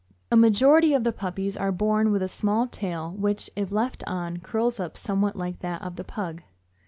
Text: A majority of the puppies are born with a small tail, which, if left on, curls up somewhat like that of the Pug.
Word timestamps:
A 0.31 0.35
majority 0.35 0.95
of 0.95 1.03
the 1.03 1.11
puppies 1.13 1.55
are 1.55 1.71
born 1.71 2.11
with 2.11 2.23
a 2.23 2.27
small 2.27 2.65
tail, 2.65 3.11
which, 3.11 3.51
if 3.55 3.71
left 3.71 4.03
on, 4.07 4.37
curls 4.37 4.79
up 4.79 4.97
somewhat 4.97 5.35
like 5.35 5.59
that 5.59 5.83
of 5.83 5.95
the 5.95 6.03
Pug. 6.03 6.41